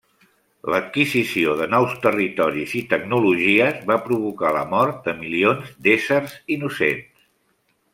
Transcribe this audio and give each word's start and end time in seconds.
L'adquisició 0.73 1.53
de 1.59 1.67
nous 1.73 1.93
territoris 2.07 2.73
i 2.81 2.81
tecnologies 2.95 3.85
va 3.93 4.01
provocar 4.09 4.57
la 4.59 4.67
mort 4.75 5.07
de 5.11 5.19
milions 5.23 5.73
d'éssers 5.89 6.39
innocents. 6.61 7.27